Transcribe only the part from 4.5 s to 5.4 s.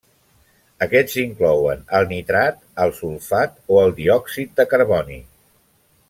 de carboni.